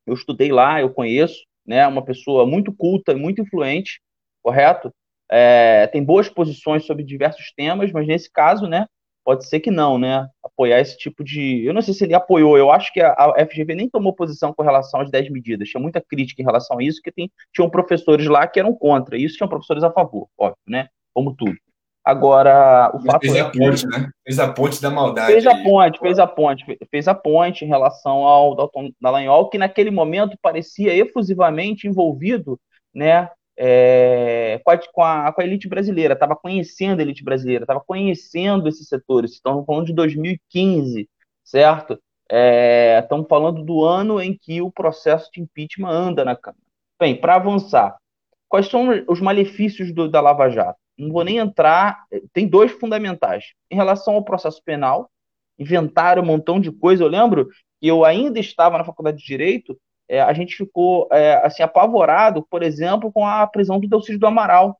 [0.05, 4.01] Eu estudei lá, eu conheço, né, uma pessoa muito culta, muito influente,
[4.41, 4.93] correto?
[5.29, 8.85] É, tem boas posições sobre diversos temas, mas nesse caso, né,
[9.27, 10.25] pode ser que não, né?
[10.41, 11.65] Apoiar esse tipo de.
[11.65, 14.63] Eu não sei se ele apoiou, eu acho que a, FGV nem tomou posição com
[14.63, 15.67] relação às 10 medidas.
[15.67, 19.17] Tinha muita crítica em relação a isso, que tem, tinham professores lá que eram contra,
[19.17, 20.87] e isso tinham professores a favor, óbvio, né?
[21.13, 21.57] Como tudo.
[22.05, 23.99] Agora, o Mas fato fez é a ponte, que...
[23.99, 24.09] né?
[24.23, 25.33] Fez a ponte da maldade.
[25.33, 29.57] Fez a ponte, fez a ponte, fez a ponte em relação ao Dalton Dallagnol, que
[29.57, 32.57] naquele momento parecia efusivamente envolvido,
[32.95, 37.63] né, é, com, a, com, a, com, a, elite brasileira, estava conhecendo a elite brasileira,
[37.63, 39.31] estava conhecendo esses setores.
[39.33, 41.09] Estamos falando de 2015,
[41.43, 41.99] certo?
[42.29, 46.61] É, estamos falando do ano em que o processo de impeachment anda na Câmara.
[46.99, 47.97] Bem, para avançar,
[48.47, 50.79] quais são os malefícios do, da Lava Jato?
[50.97, 53.53] Não vou nem entrar, tem dois fundamentais.
[53.71, 55.09] Em relação ao processo penal,
[55.57, 57.03] inventaram um montão de coisa.
[57.03, 57.47] Eu lembro
[57.79, 59.77] que eu ainda estava na faculdade de Direito
[60.09, 64.27] é, a gente ficou é, assim apavorado, por exemplo, com a prisão do Delcídio do
[64.27, 64.79] Amaral,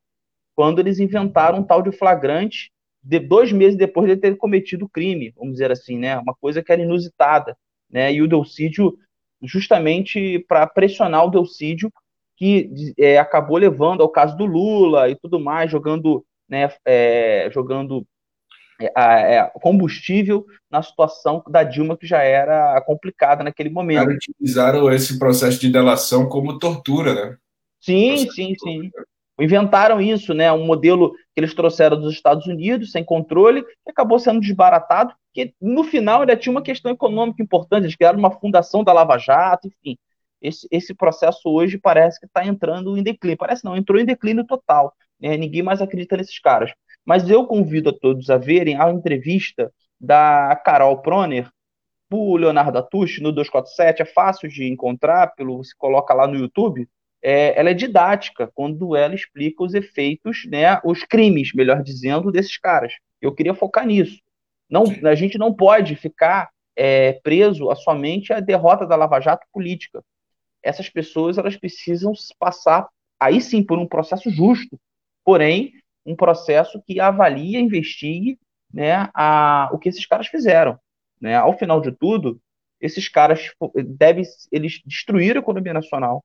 [0.54, 4.88] quando eles inventaram um tal de flagrante de dois meses depois de ter cometido o
[4.88, 6.18] crime, vamos dizer assim, né?
[6.18, 7.56] Uma coisa que era inusitada,
[7.90, 8.12] né?
[8.12, 8.98] E o Delcídio,
[9.42, 11.92] justamente para pressionar o Delcídio,
[12.36, 16.70] que é, acabou levando ao caso do Lula e tudo mais, jogando, né?
[16.84, 18.06] É, jogando
[18.80, 24.04] é, é, combustível na situação da Dilma, que já era complicada naquele momento.
[24.04, 27.36] Cara, utilizaram esse processo de delação como tortura, né?
[27.80, 28.90] Sim, sim, sim.
[29.40, 30.52] Inventaram isso, né?
[30.52, 35.54] Um modelo que eles trouxeram dos Estados Unidos, sem controle, que acabou sendo desbaratado, que
[35.60, 39.68] no final ainda tinha uma questão econômica importante, eles criaram uma fundação da Lava Jato,
[39.68, 39.96] enfim.
[40.40, 43.36] Esse, esse processo hoje parece que está entrando em declínio.
[43.36, 44.94] Parece não, entrou em declínio total.
[45.20, 45.36] Né?
[45.36, 46.72] Ninguém mais acredita nesses caras.
[47.08, 51.48] Mas eu convido a todos a verem a entrevista da Carol Proner
[52.06, 54.02] para o Leonardo Atush no 247.
[54.02, 56.86] É fácil de encontrar, pelo se coloca lá no YouTube.
[57.22, 62.58] É, ela é didática quando ela explica os efeitos, né, os crimes, melhor dizendo, desses
[62.58, 62.92] caras.
[63.22, 64.20] Eu queria focar nisso.
[64.68, 69.46] Não, a gente não pode ficar é, preso a somente a derrota da Lava Jato
[69.50, 70.04] política.
[70.62, 72.86] Essas pessoas elas precisam passar,
[73.18, 74.78] aí sim, por um processo justo.
[75.24, 75.72] Porém,
[76.04, 78.38] um processo que avalie, investigue
[78.72, 80.78] né, a, o que esses caras fizeram.
[81.20, 81.36] Né?
[81.36, 82.40] Ao final de tudo,
[82.80, 83.52] esses caras
[83.86, 86.24] devem, eles destruíram a economia nacional,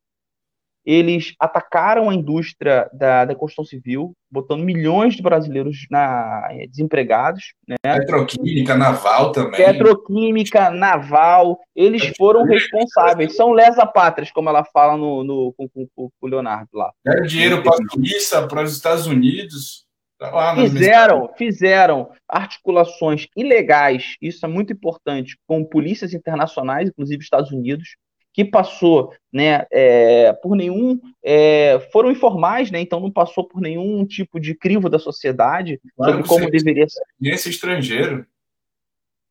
[0.85, 7.53] eles atacaram a indústria da, da construção civil, botando milhões de brasileiros na, eh, desempregados.
[7.67, 7.77] Né?
[7.81, 9.63] Petroquímica, naval também.
[9.63, 16.09] Petroquímica, naval, eles foram responsáveis, são lesa-pátrias, como ela fala no, no, com, com, com
[16.21, 16.91] o Leonardo lá.
[17.05, 19.85] Deram dinheiro para a Suíça, para os Estados Unidos.
[20.19, 27.97] Tá fizeram, fizeram articulações ilegais, isso é muito importante, com polícias internacionais, inclusive Estados Unidos,
[28.33, 30.99] que passou né, é, por nenhum.
[31.23, 36.13] É, foram informais, né, então não passou por nenhum tipo de crivo da sociedade claro,
[36.13, 37.03] sobre como deveria ser.
[37.21, 38.25] E esse estrangeiro.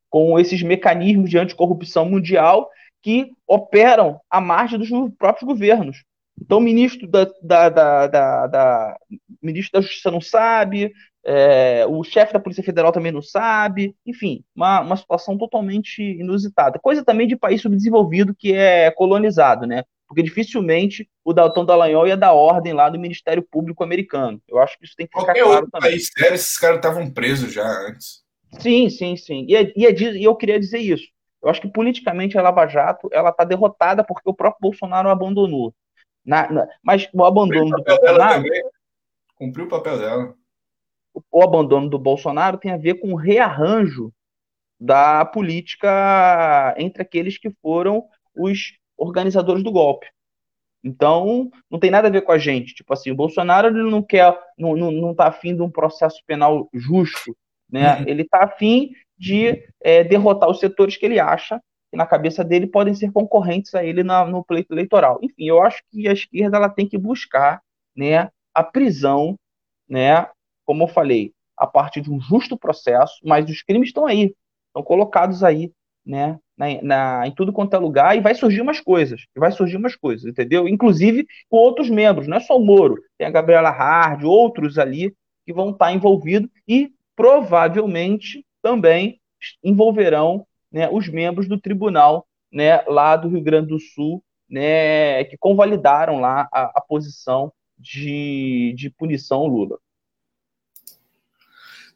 [0.09, 2.71] Com esses mecanismos de anticorrupção mundial
[3.03, 4.88] que operam à margem dos
[5.19, 6.05] próprios governos.
[6.41, 8.97] Então, o ministro da, da, da, da,
[9.43, 10.93] ministro da Justiça não sabe,
[11.24, 16.78] é, o chefe da Polícia Federal também não sabe, enfim, uma, uma situação totalmente inusitada.
[16.78, 19.85] Coisa também de país subdesenvolvido que é colonizado, né?
[20.06, 24.42] Porque dificilmente o Dalton Dallagnol ia dar ordem lá do Ministério Público americano.
[24.48, 25.90] Eu acho que isso tem que ficar Qualquer claro também.
[25.92, 28.22] País sério, esses caras estavam presos já antes.
[28.58, 29.46] Sim, sim, sim.
[29.48, 31.06] E, é, e, é, e eu queria dizer isso.
[31.42, 35.74] Eu acho que politicamente a Lava Jato ela está derrotada porque o próprio Bolsonaro abandonou.
[36.24, 38.44] Na, na, mas o abandono do Bolsonaro.
[39.35, 40.37] Cumpriu o papel dela
[41.31, 44.12] o abandono do Bolsonaro tem a ver com o rearranjo
[44.81, 50.07] da política entre aqueles que foram os organizadores do golpe.
[50.85, 52.75] Então, não tem nada a ver com a gente.
[52.75, 56.20] Tipo assim, o Bolsonaro ele não quer, não, não, não tá afim de um processo
[56.27, 57.37] penal justo,
[57.70, 57.98] né?
[57.98, 58.05] Uhum.
[58.09, 62.66] Ele está afim de é, derrotar os setores que ele acha que na cabeça dele
[62.66, 65.18] podem ser concorrentes a ele na, no pleito eleitoral.
[65.22, 67.62] Enfim, eu acho que a esquerda ela tem que buscar,
[67.94, 69.38] né, a prisão,
[69.88, 70.27] né,
[70.64, 74.35] como eu falei, a partir de um justo processo, mas os crimes estão aí,
[74.68, 75.72] estão colocados aí.
[76.05, 79.77] né, na, na, em tudo quanto é lugar, e vai surgir umas coisas, vai surgir
[79.77, 80.68] umas coisas, entendeu?
[80.68, 85.14] Inclusive com outros membros, não é só o Moro, tem a Gabriela Hard, outros ali
[85.46, 89.20] que vão estar envolvidos e provavelmente também
[89.62, 95.37] envolverão né, os membros do tribunal né, lá do Rio Grande do Sul, né, que
[95.37, 99.79] convalidaram lá a, a posição de, de punição Lula.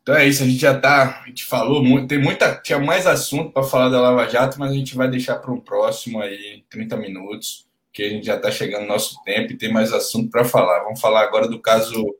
[0.06, 3.08] Então é isso, a gente já tá, a gente falou muito, tem muita, tinha mais
[3.08, 6.64] assunto para falar da Lava Jato, mas a gente vai deixar para um próximo aí,
[6.70, 10.30] 30 minutos, que a gente já está chegando no nosso tempo e tem mais assunto
[10.30, 10.84] para falar.
[10.84, 12.14] Vamos falar agora do caso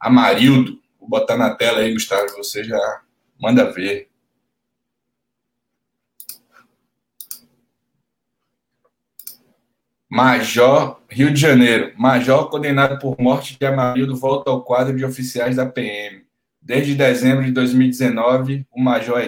[0.00, 0.80] Amarildo.
[0.98, 3.02] Vou botar na tela aí, Gustavo, você já
[3.40, 4.08] manda ver.
[10.10, 11.92] Major, Rio de Janeiro.
[11.96, 16.31] Major condenado por morte de Amarildo volta ao quadro de oficiais da PM.
[16.62, 19.20] Desde dezembro de 2019, o Major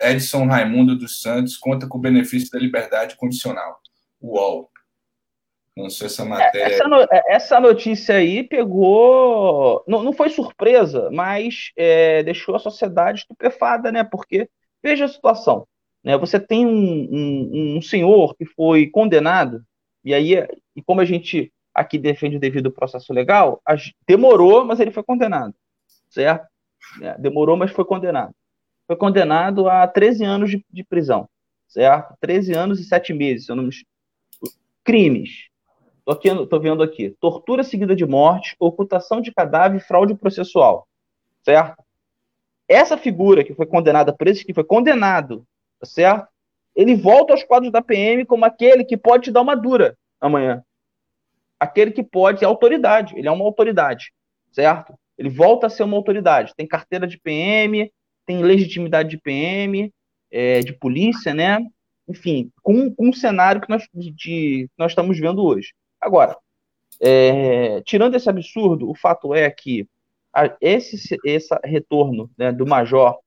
[0.00, 3.80] Edson Raimundo dos Santos conta com o benefício da liberdade condicional.
[4.20, 4.68] UOL.
[5.76, 6.74] Não sei essa matéria.
[6.74, 9.82] Essa, no, é, essa notícia aí pegou.
[9.86, 14.04] Não, não foi surpresa, mas é, deixou a sociedade estupefada, né?
[14.04, 14.48] Porque,
[14.82, 15.66] veja a situação.
[16.04, 16.18] Né?
[16.18, 19.64] Você tem um, um, um senhor que foi condenado
[20.04, 20.34] e aí,
[20.74, 23.62] e como a gente aqui defende o devido processo legal,
[24.06, 25.54] demorou, mas ele foi condenado,
[26.10, 26.46] certo?
[27.00, 28.34] É, demorou, mas foi condenado.
[28.86, 31.28] Foi condenado a 13 anos de, de prisão,
[31.68, 32.14] certo?
[32.20, 33.70] 13 anos e 7 meses, se eu não me...
[34.84, 35.48] Crimes.
[36.04, 37.16] Tô, aqui, tô vendo aqui.
[37.20, 40.88] Tortura seguida de morte, ocultação de cadáver e fraude processual,
[41.44, 41.82] certo?
[42.68, 45.46] Essa figura que foi condenada por esse que foi condenado,
[45.78, 46.32] tá certo?
[46.74, 50.64] ele volta aos quadros da PM como aquele que pode te dar uma dura amanhã.
[51.60, 54.12] Aquele que pode, é autoridade, ele é uma autoridade,
[54.50, 54.98] certo?
[55.18, 56.54] Ele volta a ser uma autoridade.
[56.56, 57.90] Tem carteira de PM,
[58.26, 59.92] tem legitimidade de PM,
[60.30, 61.58] é, de polícia, né?
[62.08, 65.72] Enfim, com, com um cenário que nós, de, nós estamos vendo hoje.
[66.00, 66.36] Agora,
[67.00, 69.86] é, tirando esse absurdo, o fato é que
[70.32, 73.18] a, esse, esse retorno né, do major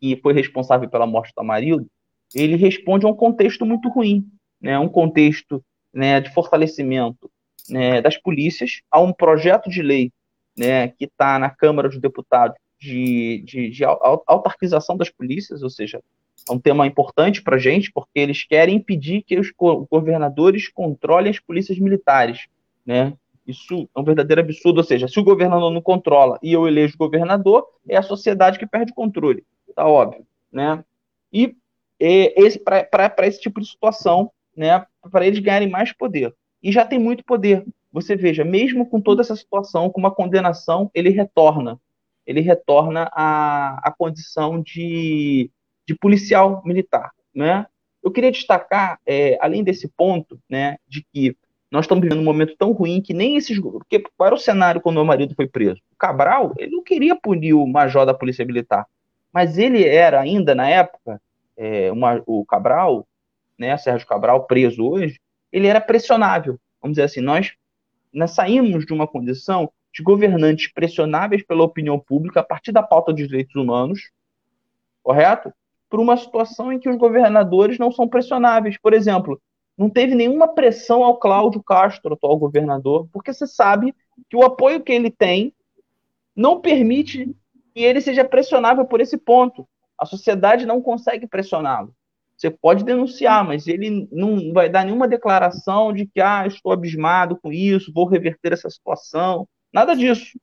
[0.00, 1.86] que foi responsável pela morte do Amarildo,
[2.34, 4.26] ele responde a um contexto muito ruim,
[4.60, 4.78] né?
[4.78, 7.30] um contexto né, de fortalecimento
[7.68, 10.10] né, das polícias, a um projeto de lei
[10.56, 16.02] né, que está na Câmara dos Deputados de, de, de, autarquização das polícias, ou seja,
[16.48, 19.52] é um tema importante para a gente, porque eles querem impedir que os
[19.90, 22.46] governadores controlem as polícias militares.
[22.84, 23.12] Né?
[23.46, 26.96] Isso é um verdadeiro absurdo, ou seja, se o governador não controla e eu elejo
[26.96, 30.26] governador, é a sociedade que perde o controle, tá óbvio.
[30.50, 30.82] Né?
[31.32, 31.54] E
[31.98, 36.34] esse para esse tipo de situação, né, para eles ganharem mais poder.
[36.62, 37.64] E já tem muito poder.
[37.92, 41.78] Você veja, mesmo com toda essa situação, com uma condenação, ele retorna.
[42.26, 45.50] Ele retorna à, à condição de,
[45.86, 47.10] de policial militar.
[47.34, 47.66] Né?
[48.02, 51.36] Eu queria destacar, é, além desse ponto, né, de que
[51.70, 53.58] nós estamos vivendo um momento tão ruim que nem esses.
[53.60, 55.80] Porque qual era o cenário quando o meu marido foi preso?
[55.92, 58.86] O Cabral, ele não queria punir o major da Polícia Militar.
[59.32, 61.20] Mas ele era, ainda na época,
[61.56, 63.06] é, uma, o Cabral,
[63.58, 65.20] né, Sérgio Cabral, preso hoje,
[65.52, 66.58] ele era pressionável.
[66.80, 67.52] Vamos dizer assim, nós,
[68.12, 73.12] nós saímos de uma condição de governantes pressionáveis pela opinião pública a partir da pauta
[73.12, 74.10] dos direitos humanos,
[75.02, 75.52] correto?
[75.88, 78.78] Por uma situação em que os governadores não são pressionáveis.
[78.78, 79.40] Por exemplo,
[79.76, 83.94] não teve nenhuma pressão ao Cláudio Castro, atual governador, porque você sabe
[84.28, 85.52] que o apoio que ele tem
[86.36, 87.34] não permite
[87.74, 89.66] que ele seja pressionável por esse ponto.
[89.98, 91.94] A sociedade não consegue pressioná-lo.
[92.40, 97.36] Você pode denunciar, mas ele não vai dar nenhuma declaração de que ah, estou abismado
[97.36, 99.46] com isso, vou reverter essa situação.
[99.70, 100.40] Nada disso.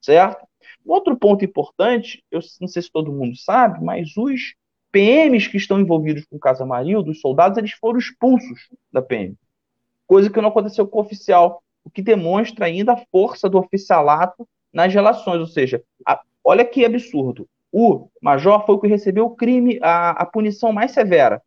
[0.00, 0.44] Certo?
[0.84, 4.56] Outro ponto importante, eu não sei se todo mundo sabe, mas os
[4.90, 9.36] PMs que estão envolvidos com o caso Amarildo, os soldados, eles foram expulsos da PM.
[10.08, 14.48] Coisa que não aconteceu com o oficial, o que demonstra ainda a força do oficialato
[14.72, 15.38] nas relações.
[15.38, 17.48] Ou seja, a, olha que absurdo.
[17.72, 21.40] O major foi o que recebeu o crime, a, a punição mais severa,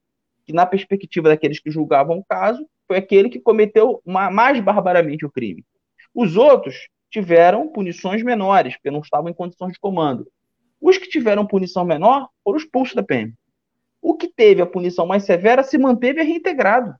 [0.45, 5.25] que na perspectiva daqueles que julgavam o caso, foi aquele que cometeu uma, mais barbaramente
[5.25, 5.65] o crime.
[6.13, 10.27] Os outros tiveram punições menores, porque não estavam em condições de comando.
[10.81, 13.33] Os que tiveram punição menor foram expulsos da PM.
[14.01, 16.93] O que teve a punição mais severa se manteve reintegrado.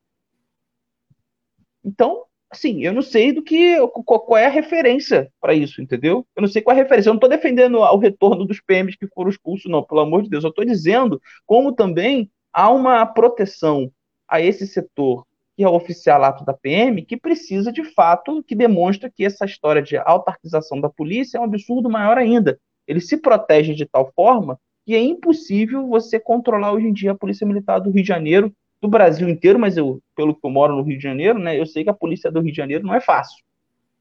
[1.83, 6.25] Então, assim, eu não sei do que qual é a referência para isso, entendeu?
[6.35, 7.09] Eu não sei qual é a referência.
[7.09, 10.29] Eu não estou defendendo o retorno dos PMs que foram expulsos, não, pelo amor de
[10.29, 10.43] Deus.
[10.43, 13.91] Eu estou dizendo como também há uma proteção
[14.27, 19.09] a esse setor que é o oficialato da PM, que precisa de fato, que demonstra
[19.09, 22.59] que essa história de autarquização da polícia é um absurdo maior ainda.
[22.87, 27.15] Ele se protege de tal forma que é impossível você controlar hoje em dia a
[27.15, 28.51] Polícia Militar do Rio de Janeiro,
[28.83, 31.65] do Brasil inteiro, mas eu, pelo que eu moro no Rio de Janeiro, né, eu
[31.65, 33.41] sei que a Polícia do Rio de Janeiro não é fácil,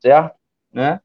[0.00, 0.34] certo?
[0.72, 0.98] Né?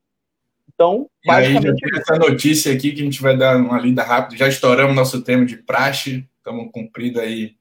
[0.74, 1.80] Então, basicamente.
[1.80, 4.36] E aí, essa notícia aqui que a gente vai dar uma lida rápida.
[4.36, 7.56] Já estouramos nosso tema de praxe, estamos cumprindo aí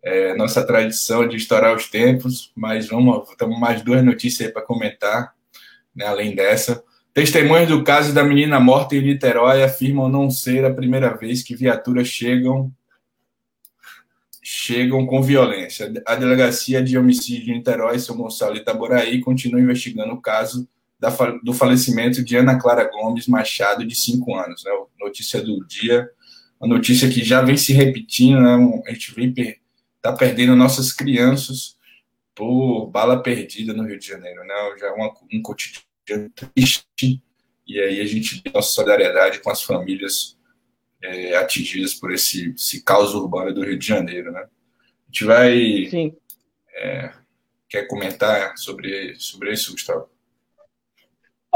[0.00, 4.62] é, nossa tradição de estourar os tempos, mas vamos, temos mais duas notícias aí para
[4.62, 5.34] comentar,
[5.94, 6.84] né, além dessa.
[7.12, 11.56] Testemunhas do caso da menina morta em Niterói afirmam não ser a primeira vez que
[11.56, 12.72] viaturas chegam
[14.54, 15.90] chegam com violência.
[16.06, 20.68] A delegacia de homicídio de Niterói, São Gonçalo e Itaboraí continua investigando o caso
[21.00, 21.08] da,
[21.42, 24.62] do falecimento de Ana Clara Gomes Machado, de 5 anos.
[24.62, 24.70] Né?
[25.00, 26.06] Notícia do dia,
[26.60, 28.82] uma notícia que já vem se repetindo, né?
[28.86, 29.56] a gente vem per,
[30.02, 31.78] tá perdendo nossas crianças
[32.34, 34.44] por bala perdida no Rio de Janeiro.
[34.44, 34.54] Né?
[34.78, 37.22] Já é uma, um cotidiano triste,
[37.66, 40.36] e aí a gente tem nossa solidariedade com as famílias
[41.02, 44.40] é, atingidas por esse, esse caos urbano do Rio de Janeiro, né?
[44.40, 45.86] A gente vai...
[45.90, 46.16] Sim.
[46.74, 47.12] É,
[47.68, 50.08] quer comentar sobre, sobre isso, Gustavo?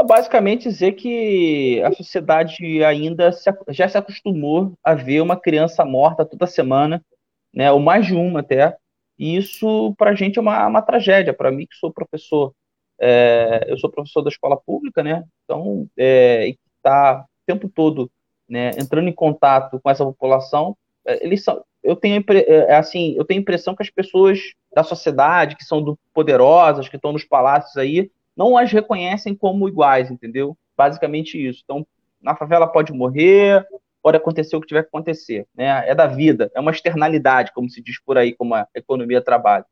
[0.05, 6.23] Basicamente dizer que a sociedade ainda se, já se acostumou a ver uma criança morta
[6.23, 7.03] toda semana,
[7.51, 8.77] né, ou mais de uma até,
[9.17, 11.33] e isso para a gente é uma, uma tragédia.
[11.33, 12.53] Para mim, que sou professor
[12.99, 15.23] é, eu sou professor da escola pública, né?
[15.43, 18.11] Então, é, está o tempo todo
[18.49, 23.15] né, entrando em contato com essa população, é, eles são, eu tenho é, é, assim,
[23.17, 24.39] eu tenho a impressão que as pessoas
[24.73, 29.67] da sociedade que são do, poderosas, que estão nos palácios aí, não as reconhecem como
[29.67, 30.55] iguais, entendeu?
[30.75, 31.61] Basicamente isso.
[31.63, 31.85] Então,
[32.21, 33.65] na favela pode morrer,
[34.01, 35.89] pode acontecer o que tiver que acontecer, né?
[35.89, 39.65] É da vida, é uma externalidade, como se diz por aí, como a economia trabalha.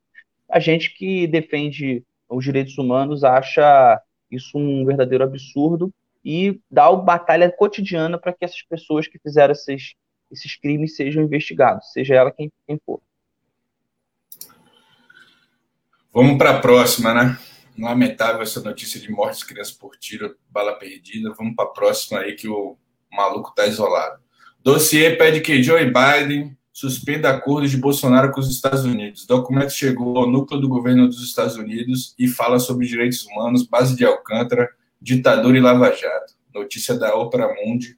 [0.49, 5.93] A gente que defende os direitos humanos acha isso um verdadeiro absurdo
[6.25, 9.93] e dá uma batalha cotidiana para que essas pessoas que fizeram esses,
[10.31, 12.99] esses crimes sejam investigados, seja ela quem, quem for.
[16.11, 17.37] Vamos para a próxima, né?
[17.77, 21.33] Lamentável essa notícia de morte de criança por tiro, bala perdida.
[21.37, 22.77] Vamos para a próxima aí que o
[23.11, 24.19] maluco está isolado.
[24.63, 29.25] Dossiê pede que Joe Biden suspenda acordos de Bolsonaro com os Estados Unidos.
[29.25, 33.67] O documento chegou ao núcleo do governo dos Estados Unidos e fala sobre direitos humanos,
[33.67, 34.69] base de Alcântara,
[35.05, 36.33] ditadura e lava-jato.
[36.51, 37.95] Notícia da Opera Mundi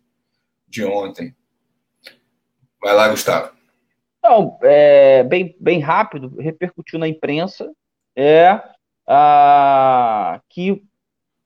[0.67, 1.34] de ontem.
[2.82, 3.56] Vai lá, Gustavo.
[4.22, 7.72] Não, é, bem, bem rápido, repercutiu na imprensa,
[8.13, 8.62] é
[9.08, 10.84] a, que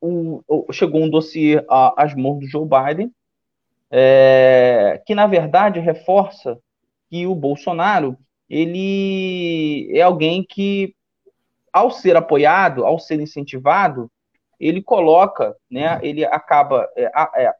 [0.02, 3.14] o, chegou um dossiê às mãos do Joe Biden,
[3.92, 6.58] é, que na verdade reforça
[7.08, 8.18] que o Bolsonaro
[8.50, 10.96] ele é alguém que,
[11.72, 14.10] ao ser apoiado, ao ser incentivado,
[14.62, 17.54] ele coloca, né, ele acaba é, é,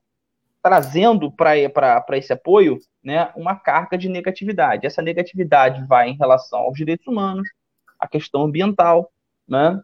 [0.62, 4.86] trazendo para esse apoio né, uma carga de negatividade.
[4.86, 7.50] Essa negatividade vai em relação aos direitos humanos,
[8.00, 9.12] à questão ambiental,
[9.48, 9.82] né,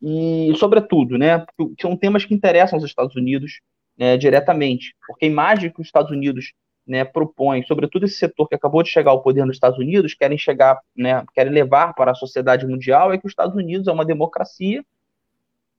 [0.00, 1.44] e, sobretudo, né,
[1.80, 3.60] são temas que interessam aos Estados Unidos
[3.98, 6.52] né, diretamente, porque a imagem que os Estados Unidos
[6.86, 10.38] né, propõe, sobretudo esse setor que acabou de chegar ao poder nos Estados Unidos, querem
[10.38, 14.04] chegar, né, querem levar para a sociedade mundial, é que os Estados Unidos é uma
[14.04, 14.84] democracia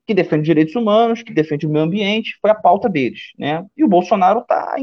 [0.05, 3.65] que defende direitos humanos, que defende o meio ambiente, foi a pauta deles, né?
[3.75, 4.75] E o Bolsonaro está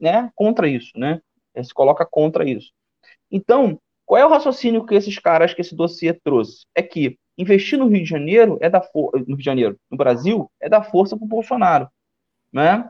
[0.00, 1.20] né, contra isso, né?
[1.54, 2.72] Ele se coloca contra isso.
[3.30, 6.66] Então, qual é o raciocínio que esses caras, que esse dossiê trouxe?
[6.74, 10.50] É que investir no Rio de Janeiro é da no Rio de Janeiro, no Brasil,
[10.60, 11.88] é da força para o Bolsonaro,
[12.52, 12.88] né?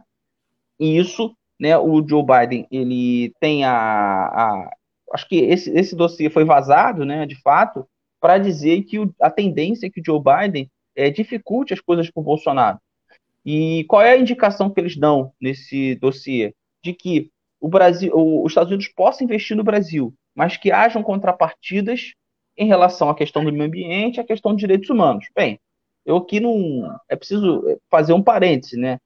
[0.79, 4.70] E isso né, o Joe Biden ele tem a, a
[5.12, 7.87] acho que esse, esse dossiê foi vazado, né, de fato,
[8.20, 12.11] para dizer que o, a tendência é que o Joe Biden é, dificulte as coisas
[12.11, 12.78] para o Bolsonaro.
[13.44, 16.55] E qual é a indicação que eles dão nesse dossiê?
[16.82, 17.30] De que
[17.61, 22.12] o Brasil, os Estados Unidos possam investir no Brasil, mas que hajam contrapartidas
[22.57, 25.26] em relação à questão do meio ambiente, à questão dos direitos humanos.
[25.34, 25.61] Bem,
[26.05, 28.99] eu aqui não é preciso fazer um parêntese, né?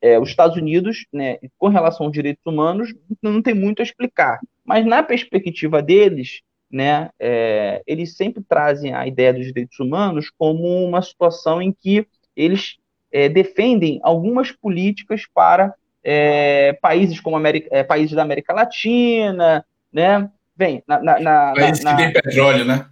[0.00, 4.40] é, os Estados Unidos, né, com relação aos direitos humanos, não tem muito a explicar.
[4.64, 10.84] Mas na perspectiva deles, né, é, eles sempre trazem a ideia dos direitos humanos como
[10.84, 12.76] uma situação em que eles
[13.10, 20.30] é, defendem algumas políticas para é, países como América, é, países da América Latina, né?
[20.54, 22.86] Bem, na, na, na países que têm petróleo, né?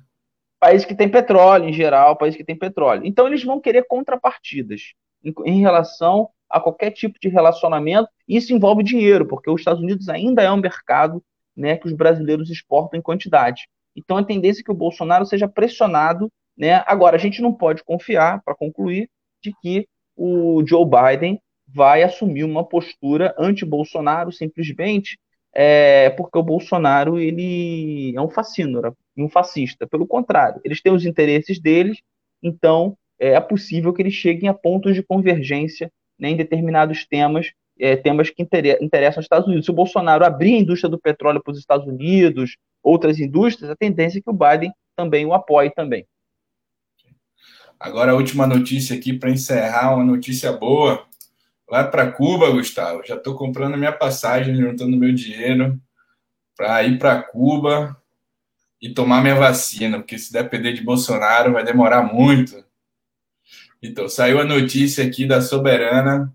[0.59, 3.03] Países que têm petróleo em geral, países que têm petróleo.
[3.05, 8.09] Então eles vão querer contrapartidas em, em relação a qualquer tipo de relacionamento.
[8.27, 11.23] Isso envolve dinheiro, porque os Estados Unidos ainda é um mercado
[11.57, 13.63] né, que os brasileiros exportam em quantidade.
[13.97, 16.31] Então, a tendência é que o Bolsonaro seja pressionado.
[16.57, 16.83] Né?
[16.87, 19.09] Agora, a gente não pode confiar, para concluir,
[19.43, 19.87] de que
[20.17, 25.19] o Joe Biden vai assumir uma postura anti-Bolsonaro, simplesmente
[25.55, 29.87] é porque o Bolsonaro ele é um fascínora, um fascista.
[29.87, 31.99] Pelo contrário, eles têm os interesses deles,
[32.43, 37.97] então é possível que eles cheguem a pontos de convergência né, em determinados temas, é,
[37.97, 39.65] temas que interessam aos Estados Unidos.
[39.65, 43.77] Se o Bolsonaro abrir a indústria do petróleo para os Estados Unidos, outras indústrias, a
[43.77, 46.07] tendência é que o Biden também o apoie também.
[47.79, 51.05] Agora a última notícia aqui para encerrar, uma notícia boa.
[51.69, 53.03] Vai para Cuba, Gustavo.
[53.05, 55.81] Já estou comprando minha passagem, juntando meu dinheiro
[56.57, 57.97] para ir para Cuba
[58.81, 62.65] e tomar minha vacina, porque se depender de Bolsonaro vai demorar muito.
[63.83, 66.33] Então, saiu a notícia aqui da Soberana.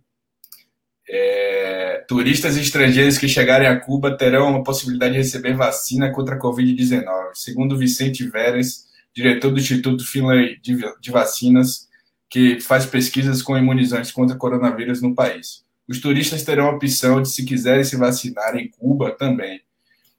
[1.11, 6.39] É, turistas estrangeiros que chegarem a Cuba terão a possibilidade de receber vacina contra a
[6.39, 7.03] Covid-19.
[7.33, 11.89] Segundo Vicente Veres, diretor do Instituto Finlay de Vacinas,
[12.29, 15.65] que faz pesquisas com imunizantes contra coronavírus no país.
[15.87, 19.61] Os turistas terão a opção de, se quiserem se vacinar em Cuba, também.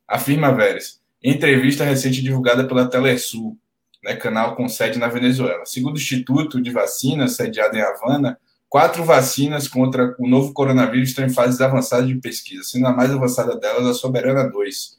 [0.09, 3.57] Afirma Veres, em entrevista recente divulgada pela Telesul,
[4.03, 5.64] né, canal com sede na Venezuela.
[5.64, 8.36] Segundo o Instituto de Vacinas, sediado em Havana,
[8.71, 13.11] quatro vacinas contra o novo coronavírus estão em fases avançadas de pesquisa, sendo a mais
[13.11, 14.97] avançada delas a Soberana 2,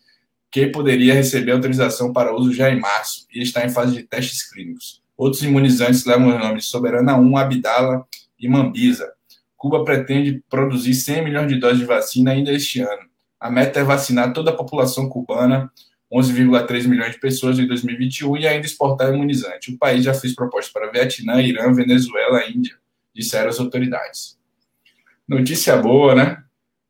[0.52, 4.48] que poderia receber autorização para uso já em março e está em fase de testes
[4.52, 5.02] clínicos.
[5.18, 8.06] Outros imunizantes levam o nome de Soberana 1, Abdala
[8.38, 9.14] e Mambisa.
[9.56, 13.10] Cuba pretende produzir 100 milhões de doses de vacina ainda este ano.
[13.40, 15.72] A meta é vacinar toda a população cubana
[16.12, 19.72] 11,3 milhões de pessoas em 2021 e ainda exportar imunizante.
[19.72, 22.81] O país já fez propostas para Vietnã, Irã, Venezuela Índia,
[23.14, 24.40] disseram as autoridades.
[25.28, 26.44] Notícia boa, né?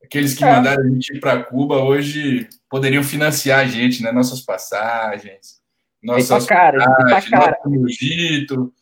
[0.04, 0.52] Aqueles que é.
[0.52, 4.12] mandaram a gente ir para Cuba hoje poderiam financiar a gente, né?
[4.12, 5.62] Nossas passagens,
[6.02, 7.58] nossas cara, passagens, cara.
[7.66, 8.74] nosso Egito,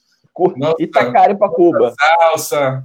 [0.56, 1.94] nossa, Itacara para Cuba.
[2.00, 2.84] Salsa.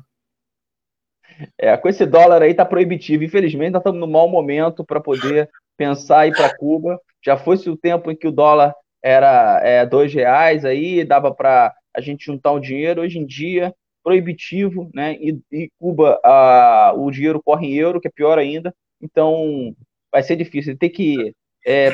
[1.59, 3.25] É, com esse dólar aí tá proibitivo.
[3.25, 7.01] Infelizmente, nós estamos no mau momento para poder pensar em ir para Cuba.
[7.25, 11.75] Já fosse o tempo em que o dólar era é, dois reais, aí dava para
[11.95, 13.03] a gente juntar um dinheiro.
[13.03, 13.75] Hoje em dia,
[14.05, 15.15] proibitivo, né?
[15.15, 18.75] E, e Cuba, a, o dinheiro corre em euro, que é pior ainda.
[19.01, 19.75] Então,
[20.13, 20.77] vai ser difícil.
[20.77, 21.35] Tem que
[21.67, 21.89] é,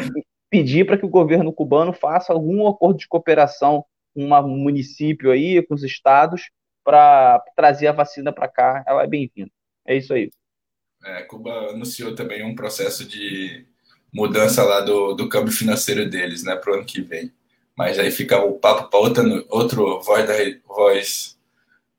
[0.51, 5.63] pedir para que o governo cubano faça algum acordo de cooperação com um município aí,
[5.63, 6.51] com os estados,
[6.85, 8.85] para trazer a vacina para cá.
[8.87, 9.51] Ela é bem-vinda.
[9.87, 10.31] É isso aí.
[11.05, 13.65] É, Cuba anunciou também um processo de
[14.13, 17.33] mudança lá do, do câmbio financeiro deles, né, para o ano que vem.
[17.77, 18.99] Mas aí fica o papo para
[19.49, 20.35] outro voz da
[20.67, 21.40] voz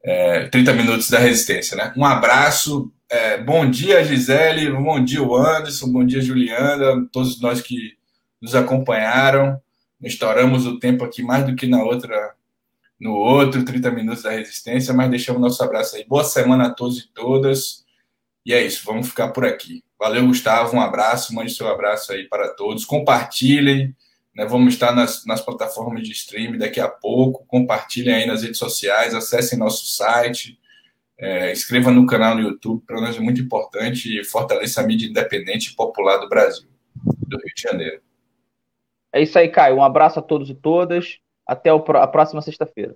[0.03, 1.93] é, 30 minutos da resistência, né?
[1.95, 7.93] Um abraço, é, bom dia Gisele, bom dia Anderson, bom dia Juliana, todos nós que
[8.41, 9.61] nos acompanharam.
[10.01, 12.33] Estouramos o tempo aqui mais do que na outra,
[12.99, 16.05] no outro 30 minutos da resistência, mas deixamos nosso abraço aí.
[16.05, 17.85] Boa semana a todos e todas.
[18.43, 19.83] E é isso, vamos ficar por aqui.
[19.99, 20.75] Valeu, Gustavo.
[20.75, 22.83] Um abraço, mande seu abraço aí para todos.
[22.85, 23.95] Compartilhem?
[24.35, 27.45] Vamos estar nas, nas plataformas de streaming daqui a pouco.
[27.45, 30.57] Compartilhem aí nas redes sociais, acessem nosso site,
[31.17, 35.07] é, inscreva no canal no YouTube, para nós é muito importante e fortaleça a mídia
[35.07, 36.67] independente e popular do Brasil,
[37.27, 38.01] do Rio de Janeiro.
[39.13, 39.75] É isso aí, Caio.
[39.75, 41.19] Um abraço a todos e todas.
[41.45, 42.95] Até a próxima sexta-feira.